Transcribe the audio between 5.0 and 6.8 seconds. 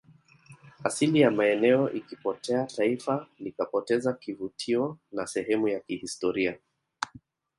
na sehemu ya kihistoria